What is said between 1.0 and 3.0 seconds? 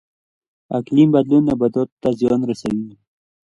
بدلون نباتاتو ته زیان رسوي